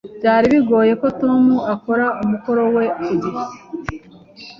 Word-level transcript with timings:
Byari 0.17 0.45
bigoye 0.53 0.93
ko 1.01 1.07
Tom 1.21 1.43
akora 1.73 2.05
umukoro 2.23 2.61
we 2.75 2.85
ku 3.05 3.11
gihe. 3.21 3.41